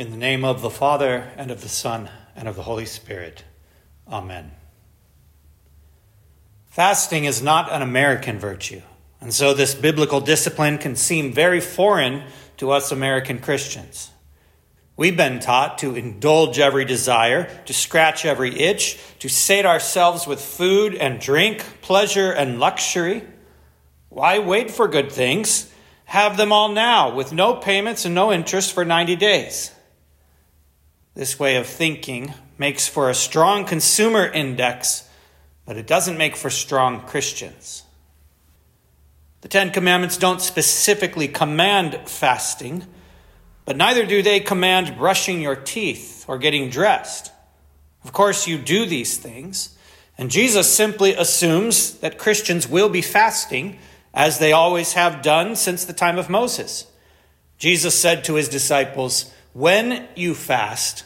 In 0.00 0.10
the 0.10 0.16
name 0.16 0.46
of 0.46 0.62
the 0.62 0.70
Father, 0.70 1.30
and 1.36 1.50
of 1.50 1.60
the 1.60 1.68
Son, 1.68 2.08
and 2.34 2.48
of 2.48 2.56
the 2.56 2.62
Holy 2.62 2.86
Spirit. 2.86 3.44
Amen. 4.08 4.50
Fasting 6.70 7.26
is 7.26 7.42
not 7.42 7.70
an 7.70 7.82
American 7.82 8.38
virtue, 8.38 8.80
and 9.20 9.34
so 9.34 9.52
this 9.52 9.74
biblical 9.74 10.22
discipline 10.22 10.78
can 10.78 10.96
seem 10.96 11.34
very 11.34 11.60
foreign 11.60 12.22
to 12.56 12.70
us 12.70 12.90
American 12.90 13.40
Christians. 13.40 14.10
We've 14.96 15.18
been 15.18 15.38
taught 15.38 15.76
to 15.80 15.94
indulge 15.94 16.58
every 16.58 16.86
desire, 16.86 17.50
to 17.66 17.74
scratch 17.74 18.24
every 18.24 18.58
itch, 18.58 18.98
to 19.18 19.28
sate 19.28 19.66
ourselves 19.66 20.26
with 20.26 20.40
food 20.40 20.94
and 20.94 21.20
drink, 21.20 21.62
pleasure 21.82 22.32
and 22.32 22.58
luxury. 22.58 23.22
Why 24.08 24.38
wait 24.38 24.70
for 24.70 24.88
good 24.88 25.12
things? 25.12 25.70
Have 26.06 26.38
them 26.38 26.52
all 26.52 26.70
now, 26.70 27.14
with 27.14 27.34
no 27.34 27.52
payments 27.52 28.06
and 28.06 28.14
no 28.14 28.32
interest 28.32 28.72
for 28.72 28.86
90 28.86 29.16
days. 29.16 29.74
This 31.14 31.38
way 31.38 31.56
of 31.56 31.66
thinking 31.66 32.34
makes 32.56 32.86
for 32.86 33.10
a 33.10 33.14
strong 33.14 33.64
consumer 33.64 34.26
index, 34.26 35.08
but 35.66 35.76
it 35.76 35.86
doesn't 35.86 36.18
make 36.18 36.36
for 36.36 36.50
strong 36.50 37.00
Christians. 37.02 37.82
The 39.40 39.48
Ten 39.48 39.70
Commandments 39.70 40.16
don't 40.16 40.40
specifically 40.40 41.26
command 41.26 41.98
fasting, 42.06 42.86
but 43.64 43.76
neither 43.76 44.06
do 44.06 44.22
they 44.22 44.40
command 44.40 44.96
brushing 44.98 45.40
your 45.40 45.56
teeth 45.56 46.24
or 46.28 46.38
getting 46.38 46.70
dressed. 46.70 47.32
Of 48.04 48.12
course, 48.12 48.46
you 48.46 48.58
do 48.58 48.86
these 48.86 49.16
things, 49.16 49.76
and 50.16 50.30
Jesus 50.30 50.72
simply 50.72 51.14
assumes 51.14 51.94
that 52.00 52.18
Christians 52.18 52.68
will 52.68 52.88
be 52.88 53.02
fasting 53.02 53.78
as 54.12 54.38
they 54.38 54.52
always 54.52 54.92
have 54.92 55.22
done 55.22 55.56
since 55.56 55.84
the 55.84 55.92
time 55.92 56.18
of 56.18 56.30
Moses. 56.30 56.86
Jesus 57.58 57.98
said 57.98 58.24
to 58.24 58.34
his 58.34 58.48
disciples, 58.48 59.32
When 59.52 60.08
you 60.14 60.34
fast, 60.34 61.04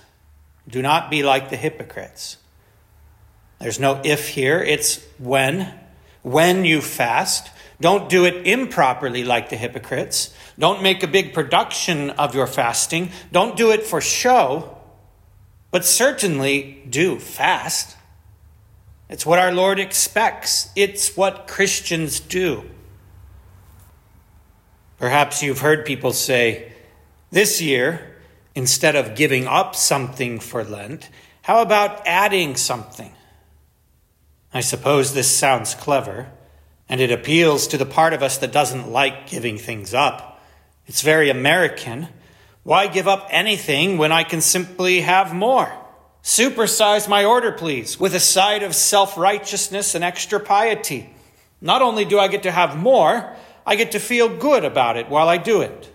do 0.69 0.83
not 0.83 1.11
be 1.11 1.23
like 1.23 1.51
the 1.51 1.57
hypocrites. 1.57 2.37
There's 3.59 3.81
no 3.81 4.01
if 4.05 4.29
here, 4.29 4.61
it's 4.61 5.03
when. 5.19 5.73
When 6.23 6.65
you 6.65 6.81
fast, 6.81 7.51
don't 7.81 8.09
do 8.09 8.25
it 8.25 8.47
improperly 8.47 9.25
like 9.25 9.51
the 9.51 9.57
hypocrites. 9.57 10.35
Don't 10.59 10.83
make 10.83 11.03
a 11.03 11.09
big 11.09 11.35
production 11.35 12.11
of 12.11 12.35
your 12.35 12.47
fasting. 12.47 13.11
Don't 13.33 13.57
do 13.57 13.73
it 13.73 13.83
for 13.83 14.01
show, 14.01 14.79
but 15.71 15.85
certainly 15.85 16.83
do 16.89 17.19
fast. 17.19 17.97
It's 19.09 19.27
what 19.27 19.39
our 19.39 19.53
Lord 19.53 19.79
expects, 19.79 20.71
it's 20.75 21.17
what 21.17 21.47
Christians 21.47 22.21
do. 22.21 22.65
Perhaps 24.99 25.43
you've 25.43 25.61
heard 25.61 25.85
people 25.85 26.13
say, 26.13 26.73
This 27.31 27.61
year, 27.61 28.14
instead 28.55 28.97
of 28.97 29.15
giving 29.15 29.47
up 29.47 29.75
something 29.75 30.39
for 30.41 30.65
Lent, 30.65 31.11
how 31.43 31.61
about 31.61 32.07
adding 32.07 32.57
something? 32.57 33.13
I 34.53 34.61
suppose 34.61 35.13
this 35.13 35.31
sounds 35.31 35.75
clever, 35.75 36.31
and 36.89 37.01
it 37.01 37.11
appeals 37.11 37.67
to 37.69 37.79
the 37.79 37.87
part 37.87 38.13
of 38.13 38.23
us 38.23 38.39
that 38.39 38.53
doesn't 38.53 38.91
like 38.91 39.29
giving 39.29 39.59
things 39.59 39.93
up. 39.93 40.41
It's 40.87 41.03
very 41.03 41.31
American. 41.31 42.09
Why 42.63 42.87
give 42.87 43.09
up 43.09 43.27
anything 43.31 43.99
when 43.99 44.13
I 44.13 44.23
can 44.23 44.41
simply 44.41 45.01
have 45.01 45.35
more? 45.35 45.73
Supersize 46.23 47.09
my 47.09 47.25
order, 47.25 47.53
please, 47.53 48.01
with 48.01 48.15
a 48.15 48.21
side 48.21 48.63
of 48.63 48.75
self 48.75 49.19
righteousness 49.19 49.95
and 49.95 50.03
extra 50.03 50.41
piety. 50.41 51.11
Not 51.61 51.83
only 51.83 52.05
do 52.05 52.19
I 52.19 52.29
get 52.29 52.45
to 52.45 52.51
have 52.51 52.79
more, 52.79 53.37
I 53.67 53.77
get 53.77 53.93
to 53.93 53.99
feel 53.99 54.29
good 54.29 54.65
about 54.65 54.97
it 54.97 55.09
while 55.09 55.29
I 55.29 55.37
do 55.37 55.61
it. 55.61 55.94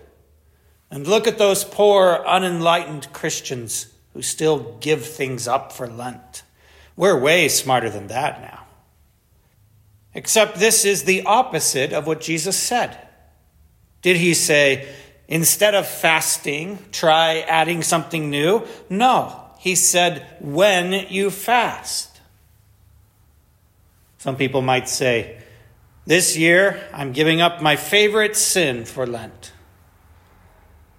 And 0.90 1.06
look 1.06 1.26
at 1.26 1.38
those 1.38 1.62
poor, 1.64 2.24
unenlightened 2.26 3.12
Christians 3.12 3.86
who 4.12 4.22
still 4.22 4.76
give 4.80 5.06
things 5.06 5.46
up 5.46 5.72
for 5.72 5.86
Lent. 5.86 6.42
We're 6.96 7.18
way 7.18 7.48
smarter 7.48 7.88
than 7.88 8.08
that 8.08 8.40
now. 8.40 8.64
Except 10.14 10.58
this 10.58 10.84
is 10.84 11.04
the 11.04 11.22
opposite 11.22 11.92
of 11.92 12.06
what 12.06 12.20
Jesus 12.20 12.56
said. 12.56 12.98
Did 14.02 14.16
he 14.16 14.34
say, 14.34 14.88
instead 15.28 15.74
of 15.74 15.86
fasting, 15.86 16.78
try 16.90 17.40
adding 17.40 17.82
something 17.82 18.28
new? 18.28 18.66
No. 18.88 19.44
He 19.58 19.76
said, 19.76 20.26
when 20.40 20.92
you 21.08 21.30
fast. 21.30 22.20
Some 24.18 24.36
people 24.36 24.62
might 24.62 24.88
say, 24.88 25.38
this 26.06 26.36
year 26.36 26.82
I'm 26.92 27.12
giving 27.12 27.40
up 27.40 27.62
my 27.62 27.76
favorite 27.76 28.36
sin 28.36 28.84
for 28.84 29.06
Lent. 29.06 29.52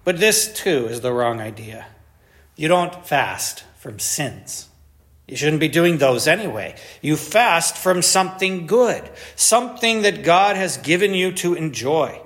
But 0.04 0.18
this 0.18 0.52
too 0.52 0.86
is 0.86 1.00
the 1.00 1.12
wrong 1.12 1.40
idea. 1.40 1.86
You 2.56 2.68
don't 2.68 3.06
fast 3.06 3.64
from 3.78 3.98
sins. 3.98 4.68
You 5.28 5.36
shouldn't 5.36 5.60
be 5.60 5.68
doing 5.68 5.98
those 5.98 6.26
anyway. 6.26 6.74
You 7.00 7.16
fast 7.16 7.76
from 7.76 8.02
something 8.02 8.66
good, 8.66 9.08
something 9.36 10.02
that 10.02 10.24
God 10.24 10.56
has 10.56 10.76
given 10.76 11.14
you 11.14 11.32
to 11.32 11.54
enjoy. 11.54 12.20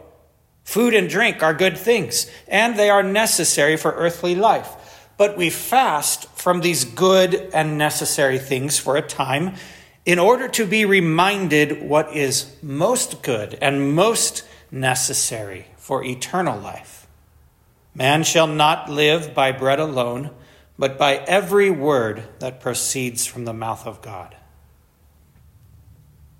Food 0.65 0.95
and 0.95 1.09
drink 1.09 1.43
are 1.43 1.55
good 1.55 1.79
things, 1.79 2.29
and 2.49 2.77
they 2.77 2.91
are 2.91 3.03
necessary 3.03 3.77
for 3.77 3.93
earthly 3.93 4.35
life. 4.35 4.69
But 5.17 5.37
we 5.37 5.51
fast 5.51 6.29
from 6.31 6.61
these 6.61 6.85
good 6.85 7.35
and 7.55 7.79
necessary 7.79 8.39
things 8.39 8.79
for 8.79 8.97
a 8.97 9.03
time 9.03 9.55
in 10.05 10.19
order 10.19 10.49
to 10.49 10.67
be 10.67 10.85
reminded 10.85 11.83
what 11.83 12.15
is 12.15 12.57
most 12.63 13.23
good 13.23 13.59
and 13.61 13.95
most 13.95 14.45
necessary 14.71 15.67
for 15.77 16.03
eternal 16.05 16.59
life. 16.59 17.06
Man 17.97 18.25
shall 18.25 18.47
not 18.47 18.91
live 18.91 19.33
by 19.33 19.53
bread 19.53 19.81
alone, 19.81 20.31
but 20.79 20.99
by 20.99 21.17
every 21.17 21.71
word 21.71 22.25
that 22.41 22.61
proceeds 22.61 23.25
from 23.25 23.47
the 23.47 23.55
mouth 23.55 23.87
of 23.87 24.03
God. 24.03 24.37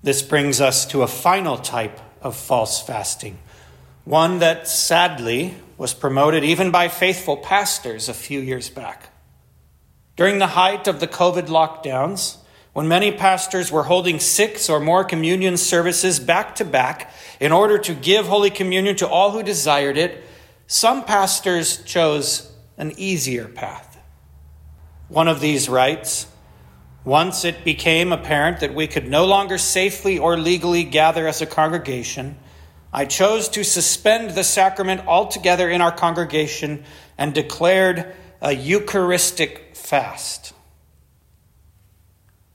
This 0.03 0.21
brings 0.21 0.61
us 0.61 0.85
to 0.87 1.01
a 1.01 1.07
final 1.07 1.57
type 1.57 1.99
of 2.21 2.35
false 2.35 2.79
fasting, 2.79 3.39
one 4.05 4.37
that 4.37 4.67
sadly 4.67 5.55
was 5.79 5.95
promoted 5.95 6.43
even 6.43 6.69
by 6.69 6.89
faithful 6.89 7.37
pastors 7.37 8.07
a 8.07 8.13
few 8.13 8.39
years 8.39 8.69
back. 8.69 9.09
During 10.15 10.37
the 10.37 10.47
height 10.47 10.87
of 10.87 10.99
the 10.99 11.07
COVID 11.07 11.47
lockdowns, 11.47 12.37
when 12.73 12.87
many 12.87 13.11
pastors 13.11 13.71
were 13.71 13.83
holding 13.83 14.19
six 14.19 14.69
or 14.69 14.79
more 14.79 15.03
communion 15.03 15.57
services 15.57 16.19
back 16.19 16.53
to 16.57 16.65
back 16.65 17.11
in 17.39 17.51
order 17.51 17.79
to 17.79 17.95
give 17.95 18.27
Holy 18.27 18.51
Communion 18.51 18.95
to 18.97 19.07
all 19.07 19.31
who 19.31 19.41
desired 19.41 19.97
it, 19.97 20.23
some 20.67 21.05
pastors 21.05 21.81
chose 21.83 22.51
an 22.77 22.93
easier 22.97 23.47
path. 23.47 23.97
One 25.07 25.29
of 25.29 25.39
these 25.39 25.69
writes 25.69 26.27
Once 27.05 27.45
it 27.45 27.63
became 27.63 28.11
apparent 28.11 28.59
that 28.59 28.75
we 28.75 28.85
could 28.85 29.09
no 29.09 29.25
longer 29.25 29.57
safely 29.57 30.19
or 30.19 30.37
legally 30.37 30.83
gather 30.83 31.25
as 31.25 31.41
a 31.41 31.45
congregation, 31.45 32.37
I 32.91 33.05
chose 33.05 33.47
to 33.49 33.63
suspend 33.63 34.31
the 34.31 34.43
sacrament 34.43 35.07
altogether 35.07 35.69
in 35.69 35.81
our 35.81 35.91
congregation 35.91 36.83
and 37.17 37.33
declared 37.33 38.13
a 38.41 38.53
Eucharistic 38.53 39.75
fast. 39.75 40.53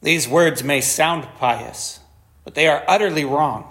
These 0.03 0.29
words 0.29 0.63
may 0.63 0.83
sound 0.83 1.27
pious, 1.39 2.01
but 2.45 2.55
they 2.55 2.67
are 2.67 2.85
utterly 2.87 3.25
wrong. 3.25 3.69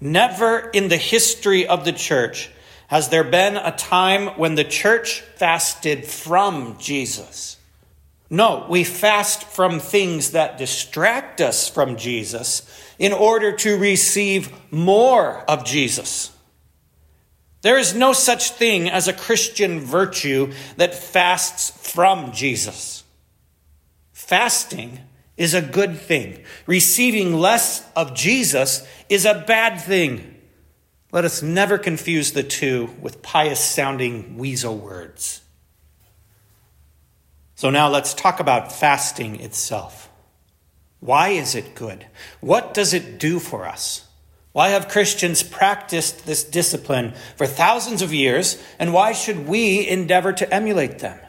Never 0.00 0.58
in 0.70 0.88
the 0.88 0.96
history 0.96 1.66
of 1.66 1.84
the 1.84 1.92
church 1.92 2.50
has 2.94 3.08
there 3.08 3.24
been 3.24 3.56
a 3.56 3.72
time 3.72 4.28
when 4.38 4.54
the 4.54 4.62
church 4.62 5.22
fasted 5.34 6.04
from 6.04 6.78
Jesus? 6.78 7.56
No, 8.30 8.66
we 8.70 8.84
fast 8.84 9.42
from 9.42 9.80
things 9.80 10.30
that 10.30 10.58
distract 10.58 11.40
us 11.40 11.68
from 11.68 11.96
Jesus 11.96 12.62
in 12.96 13.12
order 13.12 13.50
to 13.50 13.76
receive 13.76 14.52
more 14.70 15.38
of 15.50 15.64
Jesus. 15.64 16.30
There 17.62 17.78
is 17.78 17.96
no 17.96 18.12
such 18.12 18.50
thing 18.50 18.88
as 18.88 19.08
a 19.08 19.12
Christian 19.12 19.80
virtue 19.80 20.52
that 20.76 20.94
fasts 20.94 21.70
from 21.92 22.30
Jesus. 22.30 23.02
Fasting 24.12 25.00
is 25.36 25.52
a 25.52 25.60
good 25.60 25.98
thing. 25.98 26.44
Receiving 26.68 27.34
less 27.34 27.84
of 27.96 28.14
Jesus 28.14 28.86
is 29.08 29.24
a 29.24 29.42
bad 29.48 29.80
thing. 29.80 30.33
Let 31.14 31.24
us 31.24 31.44
never 31.44 31.78
confuse 31.78 32.32
the 32.32 32.42
two 32.42 32.90
with 33.00 33.22
pious 33.22 33.60
sounding 33.60 34.36
weasel 34.36 34.76
words. 34.76 35.42
So 37.54 37.70
now 37.70 37.88
let's 37.88 38.14
talk 38.14 38.40
about 38.40 38.72
fasting 38.72 39.38
itself. 39.38 40.10
Why 40.98 41.28
is 41.28 41.54
it 41.54 41.76
good? 41.76 42.04
What 42.40 42.74
does 42.74 42.92
it 42.92 43.20
do 43.20 43.38
for 43.38 43.64
us? 43.64 44.08
Why 44.50 44.70
have 44.70 44.88
Christians 44.88 45.44
practiced 45.44 46.26
this 46.26 46.42
discipline 46.42 47.14
for 47.36 47.46
thousands 47.46 48.02
of 48.02 48.12
years, 48.12 48.60
and 48.80 48.92
why 48.92 49.12
should 49.12 49.46
we 49.46 49.86
endeavor 49.86 50.32
to 50.32 50.52
emulate 50.52 50.98
them? 50.98 51.20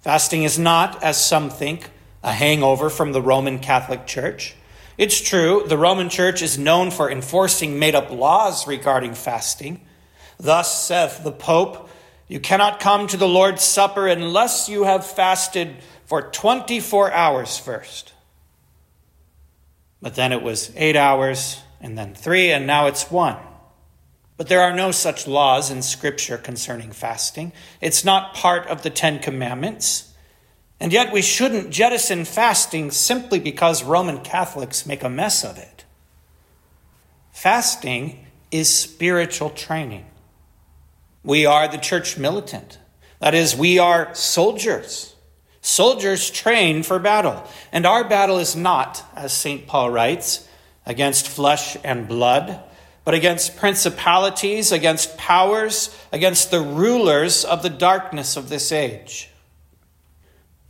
Fasting 0.00 0.44
is 0.44 0.58
not, 0.58 1.02
as 1.02 1.22
some 1.22 1.50
think, 1.50 1.90
a 2.22 2.32
hangover 2.32 2.88
from 2.88 3.12
the 3.12 3.20
Roman 3.20 3.58
Catholic 3.58 4.06
Church. 4.06 4.54
It's 4.96 5.20
true, 5.20 5.64
the 5.66 5.78
Roman 5.78 6.08
Church 6.08 6.40
is 6.40 6.56
known 6.56 6.90
for 6.90 7.10
enforcing 7.10 7.78
made 7.78 7.94
up 7.94 8.10
laws 8.10 8.66
regarding 8.66 9.14
fasting. 9.14 9.80
Thus 10.38 10.86
saith 10.86 11.24
the 11.24 11.32
Pope 11.32 11.88
You 12.28 12.38
cannot 12.38 12.80
come 12.80 13.06
to 13.08 13.16
the 13.16 13.28
Lord's 13.28 13.62
Supper 13.62 14.06
unless 14.06 14.68
you 14.68 14.84
have 14.84 15.06
fasted 15.06 15.76
for 16.06 16.22
24 16.22 17.12
hours 17.12 17.58
first. 17.58 18.12
But 20.00 20.14
then 20.14 20.32
it 20.32 20.42
was 20.42 20.70
eight 20.76 20.96
hours, 20.96 21.60
and 21.80 21.98
then 21.98 22.14
three, 22.14 22.52
and 22.52 22.66
now 22.66 22.86
it's 22.86 23.10
one. 23.10 23.38
But 24.36 24.48
there 24.48 24.60
are 24.60 24.74
no 24.74 24.90
such 24.90 25.26
laws 25.26 25.70
in 25.70 25.82
Scripture 25.82 26.38
concerning 26.38 26.92
fasting. 26.92 27.52
It's 27.80 28.04
not 28.04 28.34
part 28.34 28.66
of 28.68 28.82
the 28.82 28.90
Ten 28.90 29.18
Commandments. 29.18 30.13
And 30.84 30.92
yet 30.92 31.14
we 31.14 31.22
shouldn't 31.22 31.70
jettison 31.70 32.26
fasting 32.26 32.90
simply 32.90 33.38
because 33.38 33.82
Roman 33.82 34.20
Catholics 34.20 34.84
make 34.84 35.02
a 35.02 35.08
mess 35.08 35.42
of 35.42 35.56
it. 35.56 35.86
Fasting 37.32 38.26
is 38.50 38.68
spiritual 38.68 39.48
training. 39.48 40.04
We 41.22 41.46
are 41.46 41.68
the 41.68 41.78
church 41.78 42.18
militant. 42.18 42.76
That 43.18 43.34
is, 43.34 43.56
we 43.56 43.78
are 43.78 44.14
soldiers. 44.14 45.14
Soldiers 45.62 46.28
train 46.28 46.82
for 46.82 46.98
battle. 46.98 47.42
And 47.72 47.86
our 47.86 48.06
battle 48.06 48.36
is 48.36 48.54
not, 48.54 49.02
as 49.16 49.32
St. 49.32 49.66
Paul 49.66 49.88
writes, 49.88 50.46
against 50.84 51.28
flesh 51.28 51.78
and 51.82 52.06
blood, 52.06 52.60
but 53.06 53.14
against 53.14 53.56
principalities, 53.56 54.70
against 54.70 55.16
powers, 55.16 55.96
against 56.12 56.50
the 56.50 56.60
rulers 56.60 57.46
of 57.46 57.62
the 57.62 57.70
darkness 57.70 58.36
of 58.36 58.50
this 58.50 58.70
age. 58.70 59.30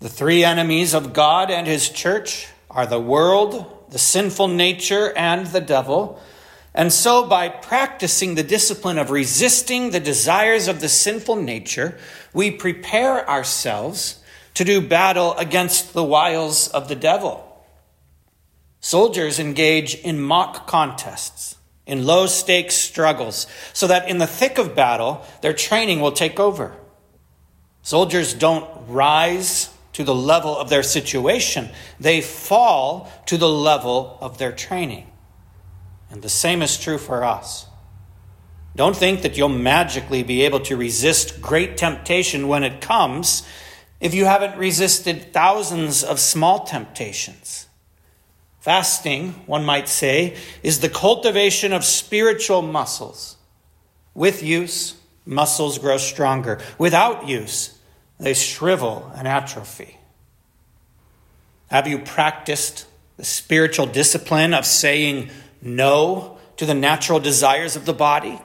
The 0.00 0.08
three 0.08 0.44
enemies 0.44 0.94
of 0.94 1.12
God 1.12 1.50
and 1.50 1.66
his 1.66 1.88
church 1.88 2.48
are 2.70 2.86
the 2.86 3.00
world, 3.00 3.86
the 3.90 3.98
sinful 3.98 4.48
nature, 4.48 5.12
and 5.16 5.46
the 5.46 5.60
devil. 5.60 6.20
And 6.74 6.92
so, 6.92 7.26
by 7.26 7.48
practicing 7.48 8.34
the 8.34 8.42
discipline 8.42 8.98
of 8.98 9.10
resisting 9.10 9.90
the 9.90 10.00
desires 10.00 10.66
of 10.66 10.80
the 10.80 10.88
sinful 10.88 11.36
nature, 11.36 11.96
we 12.32 12.50
prepare 12.50 13.28
ourselves 13.28 14.20
to 14.54 14.64
do 14.64 14.80
battle 14.80 15.34
against 15.34 15.92
the 15.92 16.04
wiles 16.04 16.68
of 16.68 16.88
the 16.88 16.96
devil. 16.96 17.50
Soldiers 18.80 19.38
engage 19.38 19.94
in 19.94 20.20
mock 20.20 20.66
contests, 20.66 21.56
in 21.86 22.04
low 22.04 22.26
stakes 22.26 22.74
struggles, 22.74 23.46
so 23.72 23.86
that 23.86 24.08
in 24.08 24.18
the 24.18 24.26
thick 24.26 24.58
of 24.58 24.74
battle, 24.74 25.24
their 25.40 25.52
training 25.52 26.00
will 26.00 26.12
take 26.12 26.38
over. 26.38 26.76
Soldiers 27.82 28.34
don't 28.34 28.68
rise 28.88 29.73
to 29.94 30.04
the 30.04 30.14
level 30.14 30.56
of 30.56 30.68
their 30.68 30.82
situation, 30.82 31.70
they 31.98 32.20
fall 32.20 33.10
to 33.26 33.38
the 33.38 33.48
level 33.48 34.18
of 34.20 34.38
their 34.38 34.52
training. 34.52 35.10
And 36.10 36.20
the 36.22 36.28
same 36.28 36.62
is 36.62 36.78
true 36.78 36.98
for 36.98 37.24
us. 37.24 37.66
Don't 38.76 38.96
think 38.96 39.22
that 39.22 39.36
you'll 39.36 39.48
magically 39.48 40.22
be 40.22 40.42
able 40.42 40.60
to 40.60 40.76
resist 40.76 41.40
great 41.40 41.76
temptation 41.76 42.48
when 42.48 42.64
it 42.64 42.80
comes 42.80 43.46
if 44.00 44.14
you 44.14 44.24
haven't 44.24 44.58
resisted 44.58 45.32
thousands 45.32 46.02
of 46.02 46.18
small 46.18 46.64
temptations. 46.64 47.68
Fasting, 48.58 49.30
one 49.46 49.64
might 49.64 49.88
say, 49.88 50.36
is 50.62 50.80
the 50.80 50.88
cultivation 50.88 51.72
of 51.72 51.84
spiritual 51.84 52.62
muscles. 52.62 53.36
With 54.12 54.42
use, 54.42 54.94
muscles 55.24 55.78
grow 55.78 55.98
stronger. 55.98 56.60
Without 56.78 57.28
use, 57.28 57.78
they 58.24 58.32
shrivel 58.34 59.12
and 59.14 59.28
atrophy. 59.28 59.98
Have 61.68 61.86
you 61.86 61.98
practiced 61.98 62.86
the 63.18 63.24
spiritual 63.24 63.84
discipline 63.84 64.54
of 64.54 64.64
saying 64.64 65.28
no 65.60 66.38
to 66.56 66.64
the 66.64 66.74
natural 66.74 67.20
desires 67.20 67.76
of 67.76 67.84
the 67.84 67.92
body? 67.92 68.40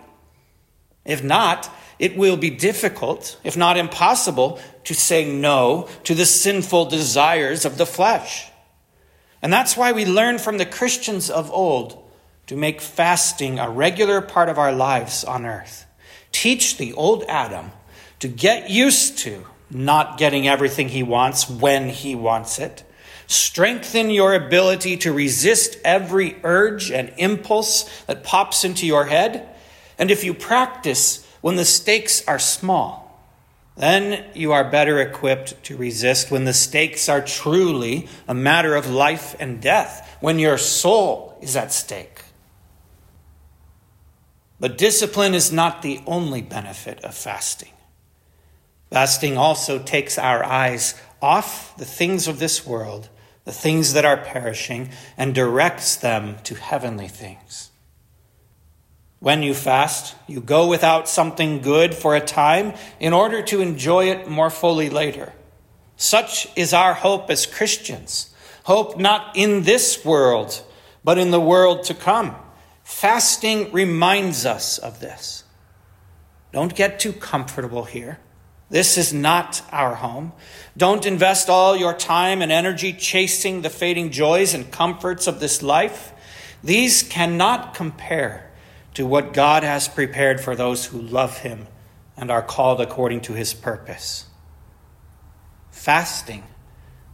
If 1.05 1.23
not, 1.23 1.73
it 1.97 2.17
will 2.17 2.35
be 2.35 2.49
difficult, 2.49 3.39
if 3.45 3.55
not 3.55 3.77
impossible, 3.77 4.59
to 4.83 4.93
say 4.93 5.31
no 5.31 5.87
to 6.03 6.13
the 6.13 6.25
sinful 6.25 6.85
desires 6.85 7.63
of 7.63 7.77
the 7.77 7.85
flesh. 7.85 8.49
And 9.41 9.53
that's 9.53 9.77
why 9.77 9.93
we 9.93 10.05
learn 10.05 10.39
from 10.39 10.57
the 10.57 10.65
Christians 10.65 11.29
of 11.29 11.49
old 11.51 12.05
to 12.47 12.57
make 12.57 12.81
fasting 12.81 13.59
a 13.59 13.69
regular 13.69 14.19
part 14.19 14.49
of 14.49 14.57
our 14.57 14.73
lives 14.73 15.23
on 15.23 15.45
earth. 15.45 15.85
Teach 16.33 16.77
the 16.77 16.91
old 16.93 17.23
Adam 17.29 17.71
to 18.19 18.27
get 18.27 18.69
used 18.69 19.19
to 19.19 19.45
not 19.69 20.17
getting 20.17 20.47
everything 20.47 20.89
he 20.89 21.03
wants 21.03 21.49
when 21.49 21.89
he 21.89 22.15
wants 22.15 22.59
it 22.59 22.83
Strengthen 23.29 24.09
your 24.09 24.33
ability 24.33 24.97
to 24.97 25.13
resist 25.13 25.77
every 25.85 26.35
urge 26.43 26.89
and 26.89 27.13
impulse 27.17 27.87
that 28.07 28.23
pops 28.23 28.63
into 28.63 28.87
your 28.87 29.05
head. 29.05 29.47
And 29.99 30.09
if 30.09 30.23
you 30.23 30.33
practice 30.33 31.27
when 31.41 31.55
the 31.55 31.63
stakes 31.63 32.27
are 32.27 32.39
small, 32.39 33.23
then 33.77 34.25
you 34.33 34.51
are 34.51 34.71
better 34.71 34.99
equipped 34.99 35.63
to 35.65 35.77
resist 35.77 36.31
when 36.31 36.45
the 36.45 36.55
stakes 36.55 37.07
are 37.07 37.21
truly 37.21 38.09
a 38.27 38.33
matter 38.33 38.73
of 38.73 38.89
life 38.89 39.35
and 39.39 39.61
death, 39.61 40.17
when 40.21 40.39
your 40.39 40.57
soul 40.57 41.37
is 41.39 41.55
at 41.55 41.71
stake. 41.71 42.23
But 44.59 44.75
discipline 44.75 45.35
is 45.35 45.51
not 45.51 45.83
the 45.83 46.01
only 46.07 46.41
benefit 46.41 47.03
of 47.03 47.13
fasting. 47.13 47.73
Fasting 48.91 49.37
also 49.37 49.79
takes 49.79 50.17
our 50.17 50.43
eyes 50.43 50.99
off 51.21 51.75
the 51.77 51.85
things 51.85 52.27
of 52.27 52.39
this 52.39 52.65
world 52.65 53.09
the 53.49 53.55
things 53.55 53.93
that 53.93 54.05
are 54.05 54.17
perishing, 54.17 54.89
and 55.17 55.33
directs 55.33 55.95
them 55.95 56.37
to 56.43 56.53
heavenly 56.53 57.07
things. 57.07 57.71
When 59.19 59.41
you 59.41 59.55
fast, 59.55 60.15
you 60.27 60.39
go 60.39 60.67
without 60.67 61.09
something 61.09 61.61
good 61.61 61.95
for 61.95 62.15
a 62.15 62.21
time 62.21 62.75
in 62.99 63.11
order 63.11 63.41
to 63.41 63.59
enjoy 63.59 64.11
it 64.11 64.29
more 64.29 64.51
fully 64.51 64.91
later. 64.91 65.33
Such 65.97 66.47
is 66.55 66.73
our 66.73 66.93
hope 66.93 67.31
as 67.31 67.47
Christians. 67.47 68.31
Hope 68.65 68.99
not 68.99 69.35
in 69.35 69.63
this 69.63 70.05
world, 70.05 70.61
but 71.03 71.17
in 71.17 71.31
the 71.31 71.41
world 71.41 71.83
to 71.85 71.95
come. 71.95 72.35
Fasting 72.83 73.71
reminds 73.71 74.45
us 74.45 74.77
of 74.77 74.99
this. 74.99 75.43
Don't 76.53 76.75
get 76.75 76.99
too 76.99 77.13
comfortable 77.13 77.85
here. 77.85 78.19
This 78.69 78.97
is 78.97 79.11
not 79.11 79.63
our 79.71 79.95
home. 79.95 80.31
Don't 80.77 81.05
invest 81.05 81.49
all 81.49 81.75
your 81.75 81.93
time 81.93 82.41
and 82.41 82.51
energy 82.51 82.93
chasing 82.93 83.61
the 83.61 83.69
fading 83.69 84.11
joys 84.11 84.53
and 84.53 84.71
comforts 84.71 85.25
of 85.25 85.39
this 85.39 85.63
life. 85.63 86.13
These 86.63 87.03
cannot 87.03 87.73
compare 87.73 88.51
to 88.93 89.05
what 89.05 89.33
God 89.33 89.63
has 89.63 89.87
prepared 89.87 90.39
for 90.39 90.55
those 90.55 90.85
who 90.85 91.01
love 91.01 91.39
Him 91.39 91.67
and 92.15 92.29
are 92.29 92.43
called 92.43 92.79
according 92.79 93.21
to 93.21 93.33
His 93.33 93.53
purpose. 93.53 94.27
Fasting 95.71 96.43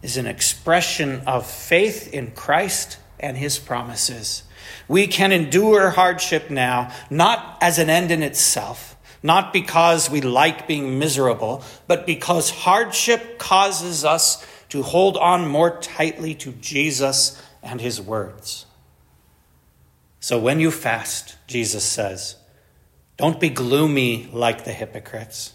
is 0.02 0.18
an 0.18 0.26
expression 0.26 1.22
of 1.22 1.46
faith 1.46 2.14
in 2.14 2.32
Christ 2.32 2.98
and 3.20 3.38
His 3.38 3.60
promises. 3.60 4.44
We 4.88 5.08
can 5.08 5.32
endure 5.32 5.92
hardship 5.92 6.50
now, 6.50 6.92
not 7.10 7.58
as 7.62 7.80
an 7.80 7.90
end 7.90 8.12
in 8.12 8.24
itself 8.24 8.95
not 9.26 9.52
because 9.52 10.08
we 10.08 10.22
like 10.22 10.68
being 10.68 11.00
miserable, 11.00 11.64
but 11.88 12.06
because 12.06 12.52
hardship 12.52 13.40
causes 13.40 14.06
us 14.06 14.46
to 14.70 14.84
hold 14.84 15.18
on 15.18 15.48
more 15.48 15.80
tightly 15.80 16.36
to 16.36 16.52
Jesus 16.54 17.42
and 17.64 17.82
his 17.82 18.00
words. 18.00 18.68
So 20.20 20.38
when 20.38 20.60
you 20.60 20.70
fast, 20.70 21.38
Jesus 21.48 21.84
says, 21.84 22.36
don't 23.18 23.40
be 23.40 23.50
gloomy 23.50 24.30
like 24.32 24.64
the 24.64 24.74
hypocrites. 24.74 25.54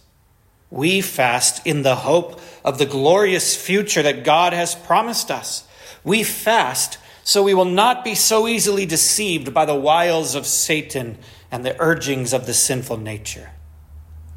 We 0.68 1.00
fast 1.00 1.64
in 1.64 1.82
the 1.82 1.96
hope 1.96 2.40
of 2.64 2.78
the 2.78 2.86
glorious 2.86 3.56
future 3.56 4.02
that 4.02 4.24
God 4.24 4.52
has 4.52 4.74
promised 4.74 5.30
us. 5.30 5.64
We 6.02 6.24
fast 6.24 6.98
so 7.22 7.44
we 7.44 7.54
will 7.54 7.64
not 7.64 8.02
be 8.04 8.16
so 8.16 8.48
easily 8.48 8.86
deceived 8.86 9.54
by 9.54 9.64
the 9.64 9.76
wiles 9.76 10.34
of 10.34 10.44
Satan 10.44 11.18
and 11.52 11.64
the 11.64 11.80
urgings 11.80 12.32
of 12.32 12.46
the 12.46 12.54
sinful 12.54 12.96
nature. 12.96 13.50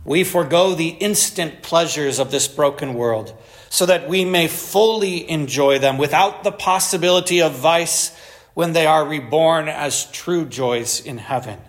We 0.05 0.23
forego 0.23 0.73
the 0.73 0.89
instant 0.89 1.61
pleasures 1.61 2.19
of 2.19 2.31
this 2.31 2.47
broken 2.47 2.93
world 2.93 3.35
so 3.69 3.85
that 3.85 4.07
we 4.07 4.25
may 4.25 4.47
fully 4.47 5.29
enjoy 5.29 5.79
them 5.79 5.97
without 5.97 6.43
the 6.43 6.51
possibility 6.51 7.41
of 7.41 7.53
vice 7.53 8.15
when 8.53 8.73
they 8.73 8.85
are 8.85 9.07
reborn 9.07 9.67
as 9.67 10.11
true 10.11 10.45
joys 10.45 10.99
in 10.99 11.17
heaven. 11.17 11.59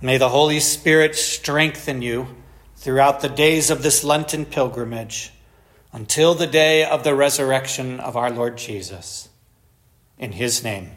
May 0.00 0.18
the 0.18 0.30
Holy 0.30 0.60
Spirit 0.60 1.14
strengthen 1.14 2.02
you 2.02 2.26
throughout 2.76 3.20
the 3.20 3.28
days 3.28 3.70
of 3.70 3.82
this 3.82 4.02
Lenten 4.02 4.44
pilgrimage 4.44 5.32
until 5.92 6.34
the 6.34 6.46
day 6.46 6.84
of 6.84 7.04
the 7.04 7.14
resurrection 7.14 8.00
of 8.00 8.16
our 8.16 8.30
Lord 8.30 8.58
Jesus. 8.58 9.28
In 10.18 10.32
his 10.32 10.64
name, 10.64 10.90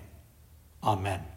amen. 0.83 1.36